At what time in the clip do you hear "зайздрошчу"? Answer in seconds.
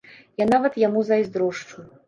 1.11-1.89